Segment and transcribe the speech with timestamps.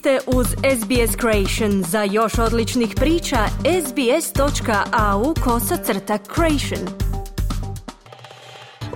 [0.00, 1.82] ste uz SBS Creation.
[1.82, 3.38] Za još odličnih priča,
[3.86, 6.88] sbs.au kosacrta creation.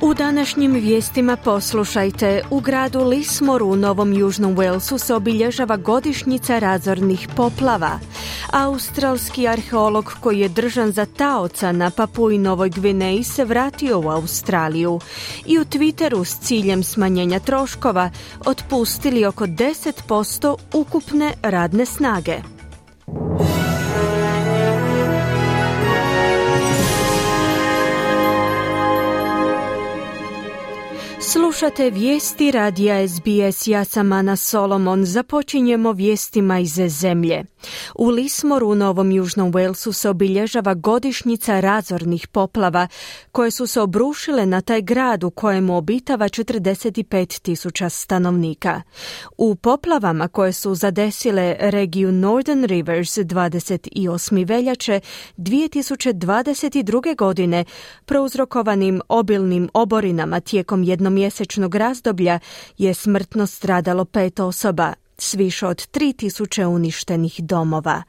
[0.03, 2.43] U današnjim vijestima poslušajte.
[2.51, 7.99] U gradu Lismoru u Novom Južnom Walesu se obilježava godišnjica razornih poplava.
[8.55, 15.01] Australski arheolog koji je držan za taoca na Papuji Novoj Gvineji se vratio u Australiju
[15.47, 18.11] i u Twitteru s ciljem smanjenja troškova
[18.47, 22.54] otpustili oko 10% ukupne radne snage.
[31.27, 35.05] Slušate vijesti radija SBS, ja sam Ana Solomon.
[35.05, 37.45] Započinjemo vijestima iz zemlje.
[37.95, 42.89] U Lismoru u Novom Južnom Walesu se obilježava godišnjica razornih poplava
[43.33, 48.83] koje su se obrušile na taj grad u kojemu obitava 45 tisuća stanovnika.
[49.39, 54.49] U poplavama koje su zadesile regiju Northern Rivers 28.
[54.49, 55.01] veljače
[55.37, 57.17] 2022.
[57.17, 57.65] godine
[58.05, 60.85] prouzrokovanim obilnim oborinama tijekom
[61.15, 62.39] jednomjesečnog razdoblja
[62.79, 68.03] je smrtno stradalo pet osoba s više od 3000 uništenih domova.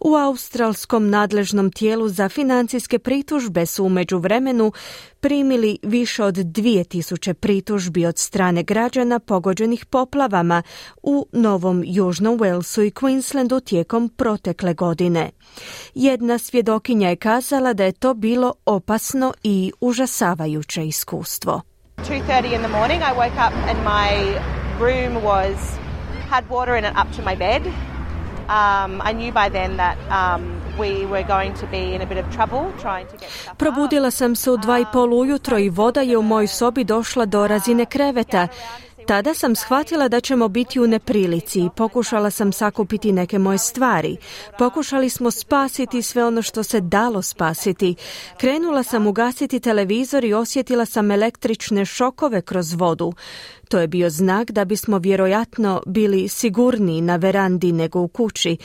[0.00, 4.72] U australskom nadležnom tijelu za financijske pritužbe su u vremenu
[5.20, 10.62] primili više od 2000 pritužbi od strane građana pogođenih poplavama
[11.02, 15.30] u Novom Južnom Walesu i Queenslandu tijekom protekle godine.
[15.94, 21.75] Jedna svjedokinja je kazala da je to bilo opasno i užasavajuće iskustvo.
[22.02, 24.10] 2:30 in the morning I woke up and my
[24.78, 25.56] room was
[26.30, 27.62] had water in it up to my bed.
[28.48, 32.18] Um, I knew by then that um, we were going to be in a bit
[32.18, 35.68] of trouble trying to get stuff Probudila sam se u dva i pol ujutro i
[35.68, 38.48] voda je u mojoj sobi došla do razine kreveta.
[39.06, 44.16] Tada sam shvatila da ćemo biti u neprilici i pokušala sam sakupiti neke moje stvari.
[44.58, 47.94] Pokušali smo spasiti sve ono što se dalo spasiti.
[48.36, 53.12] Krenula sam ugasiti televizor i osjetila sam električne šokove kroz vodu.
[53.68, 58.56] To je bio znak da bismo vjerojatno bili sigurniji na verandi nego u kući,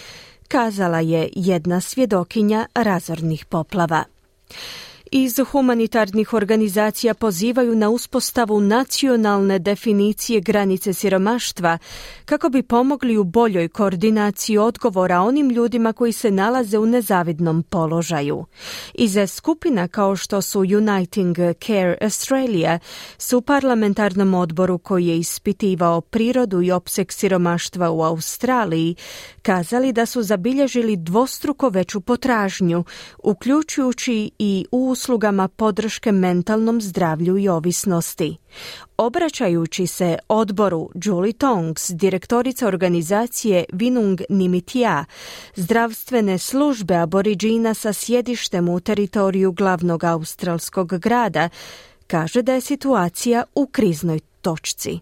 [0.47, 4.03] kazala je jedna svjedokinja razornih poplava
[5.11, 11.77] iz humanitarnih organizacija pozivaju na uspostavu nacionalne definicije granice siromaštva
[12.25, 18.45] kako bi pomogli u boljoj koordinaciji odgovora onim ljudima koji se nalaze u nezavidnom položaju.
[18.93, 22.79] Iz skupina kao što su Uniting Care Australia
[23.17, 28.95] su parlamentarnom odboru koji je ispitivao prirodu i opseg siromaštva u Australiji
[29.41, 32.83] kazali da su zabilježili dvostruko veću potražnju,
[33.23, 38.37] uključujući i u uslugama podrške mentalnom zdravlju i ovisnosti.
[38.97, 45.05] Obraćajući se odboru Julie Tongs, direktorica organizacije Vinung Nimitija,
[45.55, 51.49] zdravstvene službe aboriđina sa sjedištem u teritoriju glavnog australskog grada,
[52.07, 54.99] kaže da je situacija u kriznoj točci.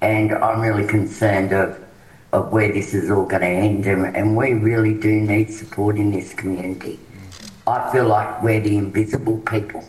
[0.00, 1.91] And I'm really concerned of,
[2.32, 5.96] of where this is all going to end and, and we really do need support
[5.96, 6.98] in this community.
[7.66, 9.84] I feel like we're the invisible people.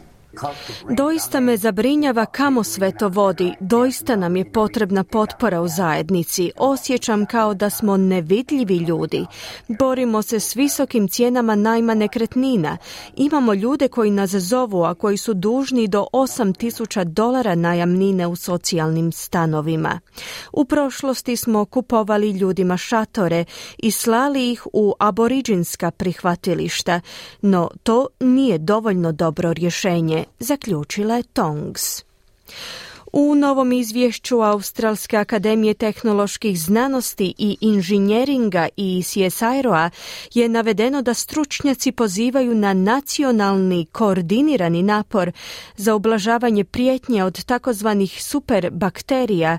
[0.98, 3.54] Doista me zabrinjava kamo sve to vodi.
[3.60, 6.52] Doista nam je potrebna potpora u zajednici.
[6.58, 9.26] Osjećam kao da smo nevidljivi ljudi.
[9.68, 12.78] Borimo se s visokim cijenama najma nekretnina.
[13.16, 19.12] Imamo ljude koji nas zovu, a koji su dužni do 8000 dolara najamnine u socijalnim
[19.12, 20.00] stanovima.
[20.54, 23.46] U prošlosti smo kupovali ljudima šatore
[23.78, 27.02] i slali ih u aboriđinska prihvatilišta,
[27.42, 32.04] no to nije dovoljno dobro rješenje zaključila je Tongs.
[33.14, 39.90] U novom izvješću Australske akademije tehnoloških znanosti i inženjeringa i CSIRO-a
[40.34, 45.32] je navedeno da stručnjaci pozivaju na nacionalni koordinirani napor
[45.78, 49.58] za ublažavanje prijetnje od takozvanih superbakterija,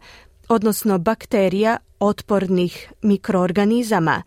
[0.48, 4.22] odnosno bakterija otpornih mikroorganizama.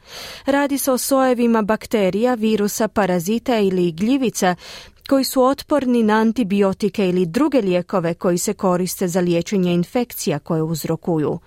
[0.46, 4.56] Radi se o sojevima bakterija, virusa, parazita ili gljivica
[5.08, 10.64] koji su otporni na antibiotike ili druge lijekove koji se koriste za liječenje infekcija koje
[10.64, 11.40] uzrokuju.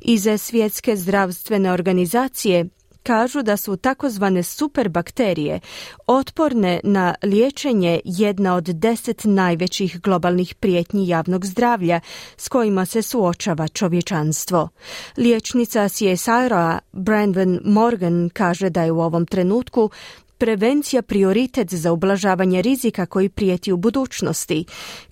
[0.00, 2.68] Iz svjetske zdravstvene organizacije
[3.02, 5.60] kažu da su takozvane superbakterije
[6.06, 12.00] otporne na liječenje jedna od deset najvećih globalnih prijetnji javnog zdravlja
[12.36, 14.68] s kojima se suočava čovječanstvo.
[15.16, 19.90] Liječnica CSIRO-a Brandon Morgan kaže da je u ovom trenutku
[20.38, 24.64] prevencija prioritet za ublažavanje rizika koji prijeti u budućnosti,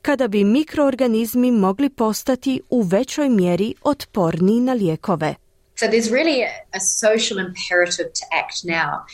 [0.02, 5.46] kada bi mikroorganizmi mogli postati u većoj mjeri otporniji na lijekove.
[5.78, 9.05] So there's really a, a social imperative to act now.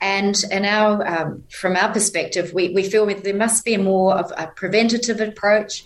[0.00, 4.14] And, and our, um, from our perspective, we, we feel that there must be more
[4.14, 5.82] of a preventative approach.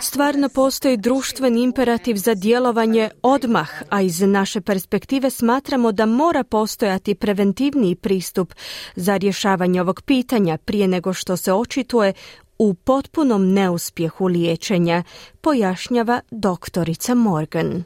[0.00, 7.14] Stvarno postoji društveni imperativ za djelovanje odmah, a iz naše perspektive smatramo da mora postojati
[7.14, 8.54] preventivniji pristup
[8.96, 12.12] za rješavanje ovog pitanja prije nego što se očituje
[12.58, 15.02] u potpunom neuspjehu liječenja,
[15.40, 17.84] pojašnjava doktorica Morgan.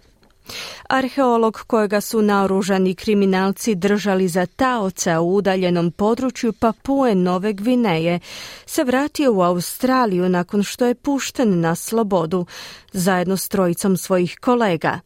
[0.88, 8.20] Arheolog kojega su naoružani kriminalci držali za taoca u udaljenom području Papue Nove Gvineje
[8.66, 12.46] se vratio u Australiju nakon što je pušten na slobodu
[12.92, 15.00] zajedno s trojicom svojih kolega.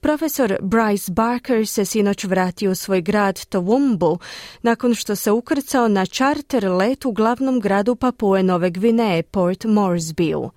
[0.00, 4.18] Profesor Bryce Barker se sinoć vratio u svoj grad Toowoomba
[4.62, 10.48] nakon što se ukrcao na charter let u glavnom gradu Papue Nove Gvineje, Port Moresby.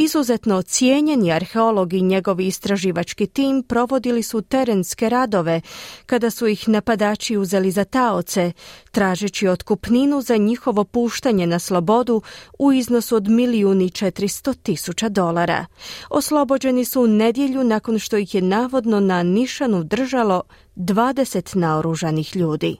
[0.00, 5.60] Izuzetno cijenjeni arheolog i njegovi istraživački tim provodili su terenske radove
[6.06, 8.52] kada su ih napadači uzeli za taoce,
[8.90, 12.22] tražeći otkupninu za njihovo puštanje na slobodu
[12.58, 15.66] u iznosu od milijuni četiristo tisuća dolara.
[16.10, 20.42] Oslobođeni su u nedjelju nakon što ih je navodno na nišanu držalo
[20.76, 22.76] 20 naoružanih ljudi.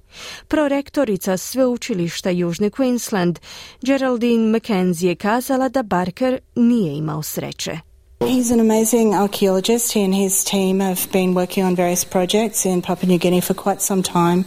[0.49, 3.39] Prorektorica sveučilišta Južni Queensland,
[3.83, 7.79] Geraldine McKenzie je kazala da Barker nije imao sreće.
[8.21, 9.93] He's an amazing archaeologist.
[9.93, 13.55] He and his team have been working on various projects in Papua New Guinea for
[13.55, 14.45] quite some time.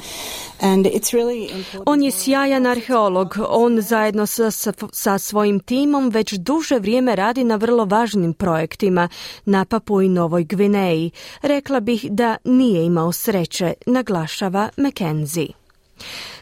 [0.62, 1.50] And it's really
[1.86, 3.36] On je sjajan arheolog.
[3.50, 4.52] On zajedno sa,
[4.92, 9.10] sa svojim timom već duže vrijeme radi na vrlo važnim projektima
[9.46, 11.12] na Papu i Novoj Gvineji.
[11.42, 15.61] Rekla bih da nije imao sreće, naglašava McKenzie.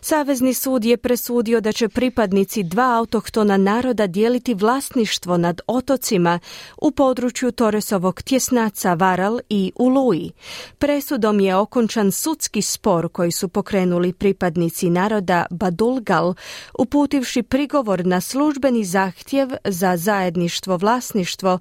[0.01, 6.39] Savezni sud je presudio da će pripadnici dva autohtona naroda dijeliti vlasništvo nad otocima
[6.77, 10.31] u području Toresovog tjesnaca Varal i Uluji.
[10.77, 16.33] Presudom je okončan sudski spor koji su pokrenuli pripadnici naroda Badulgal,
[16.79, 21.59] uputivši prigovor na službeni zahtjev za zajedništvo vlasništvo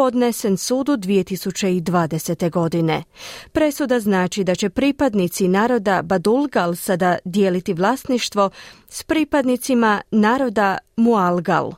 [0.00, 2.50] podnesen sudu 2020.
[2.50, 3.02] godine.
[3.52, 8.50] Presuda znači da će pripadnici naroda Badulgal sada dijeliti vlasništvo
[8.88, 11.72] s pripadnicima naroda Mualgal.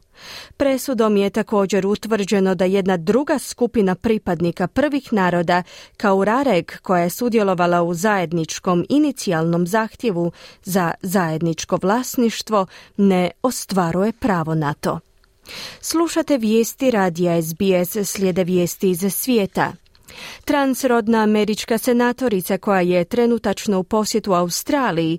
[0.57, 5.63] Presudom je također utvrđeno da jedna druga skupina pripadnika prvih naroda,
[5.97, 10.33] kao Rareg, koja je sudjelovala u zajedničkom inicijalnom zahtjevu
[10.63, 12.67] za zajedničko vlasništvo,
[12.97, 15.01] ne ostvaruje pravo na to.
[15.81, 19.73] Slušate vijesti radija SBS slijede vijesti iz svijeta.
[20.45, 25.19] Transrodna američka senatorica koja je trenutačno u posjetu Australiji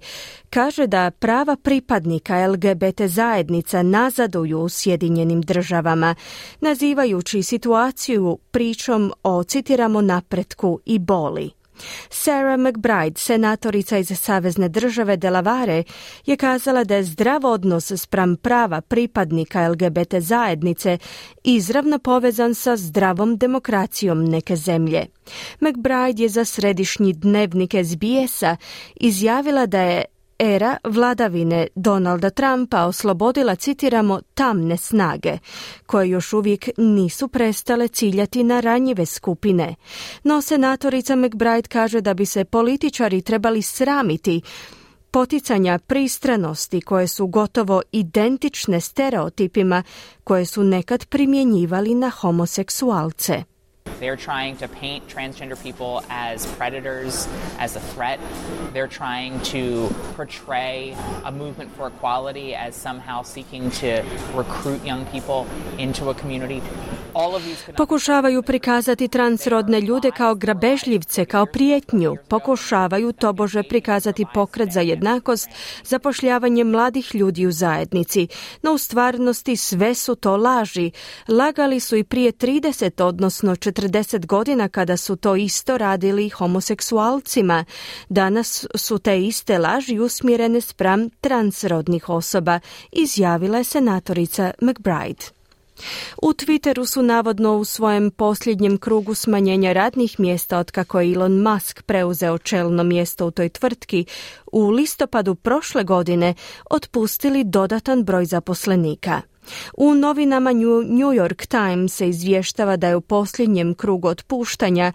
[0.49, 6.15] kaže da prava pripadnika LGBT zajednica nazaduju u Sjedinjenim državama,
[6.61, 11.62] nazivajući situaciju pričom o, citiramo, napretku i boli.
[12.09, 15.83] Sarah McBride, senatorica iz Savezne države Delavare,
[16.25, 20.97] je kazala da je zdrav odnos spram prava pripadnika LGBT zajednice
[21.43, 25.05] izravno povezan sa zdravom demokracijom neke zemlje.
[25.59, 28.55] McBride je za središnji dnevnik SBS-a
[28.95, 30.05] izjavila da je
[30.43, 35.37] era vladavine Donalda Trumpa oslobodila, citiramo, tamne snage,
[35.85, 39.75] koje još uvijek nisu prestale ciljati na ranjive skupine.
[40.23, 44.41] No senatorica McBride kaže da bi se političari trebali sramiti
[45.11, 49.83] poticanja pristranosti koje su gotovo identične stereotipima
[50.23, 53.52] koje su nekad primjenjivali na homoseksualce.
[54.03, 57.25] They're trying to paint transgender people as predators,
[57.57, 58.19] as a threat.
[58.73, 60.93] They're trying to portray
[61.23, 64.03] a movement for equality as somehow seeking to
[64.35, 65.45] recruit young people
[65.77, 66.61] into a community.
[67.77, 72.15] Pokušavaju prikazati transrodne ljude kao grabežljivce, kao prijetnju.
[72.27, 75.49] Pokušavaju tobože prikazati pokret za jednakost,
[75.83, 78.27] zapošljavanje mladih ljudi u zajednici.
[78.61, 80.91] No u stvarnosti sve su to laži.
[81.27, 83.92] Lagali su i prije 30, odnosno 40
[84.25, 87.65] godina kada su to isto radili homoseksualcima.
[88.09, 92.59] Danas su te iste laži usmjerene spram transrodnih osoba,
[92.91, 95.25] izjavila je senatorica McBride.
[96.21, 101.41] U Twitteru su navodno u svojem posljednjem krugu smanjenja radnih mjesta od kako je Elon
[101.41, 104.05] Musk preuzeo čelno mjesto u toj tvrtki
[104.51, 106.33] u listopadu prošle godine
[106.69, 109.21] otpustili dodatan broj zaposlenika.
[109.77, 114.93] U novinama New York Times se izvještava da je u posljednjem krugu otpuštanja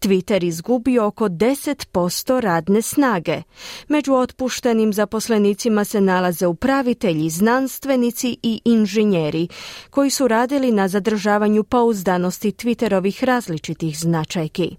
[0.00, 3.42] Twitter izgubio oko 10% radne snage.
[3.88, 9.48] Među otpuštenim zaposlenicima se nalaze upravitelji, znanstvenici i inženjeri
[9.90, 14.76] koji su radili na zadržavanju pouzdanosti Twitterovih različitih značajki.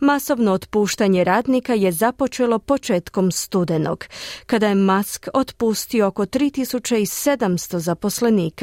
[0.00, 4.04] Masovno otpuštanje radnika je započelo početkom studenog,
[4.46, 8.57] kada je Musk otpustio oko 3700 zaposlenika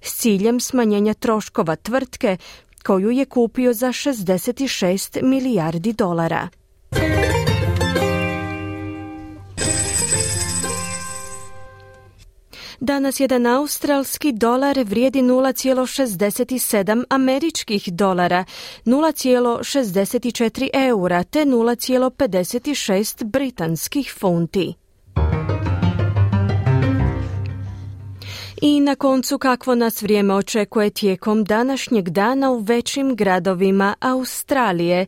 [0.00, 2.36] s ciljem smanjenja troškova tvrtke
[2.82, 6.48] koju je kupio za 66 milijardi dolara.
[12.80, 18.44] Danas jedan australski dolar vrijedi 0,67 američkih dolara,
[18.84, 24.74] 0,64 eura te 0,56 britanskih funti.
[28.62, 35.06] I na koncu kakvo nas vrijeme očekuje tijekom današnjeg dana u većim gradovima Australije.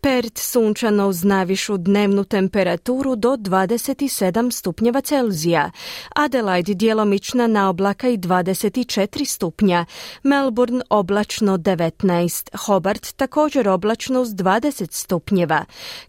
[0.00, 5.70] Pert sunčano uz najvišu dnevnu temperaturu do 27 stupnjeva Celzija,
[6.14, 9.84] Adelaide djelomična na oblaka i 24 stupnja,
[10.22, 15.64] Melbourne oblačno 19, Hobart također oblačno uz 20 stupnjeva,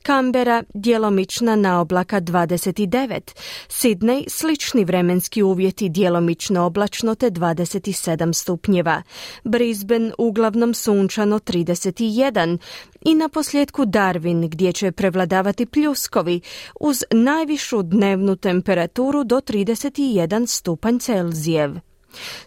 [0.06, 3.20] Canberra djelomična na oblaka 29,
[3.68, 9.04] Sydney slični vremenski uvjeti djelomično oblačno te 27 stupnjeva,
[9.44, 12.58] Brisbane uglavnom sunčano 31
[13.02, 16.42] i na posljedku Darwin gdje će prevladavati pljuskovi
[16.80, 21.72] uz najvišu dnevnu temperaturu do 31 stupanj Celzijev.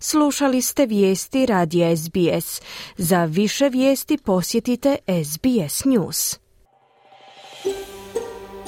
[0.00, 2.62] Slušali ste vijesti radija SBS.
[2.96, 6.45] Za više vijesti posjetite SBS News.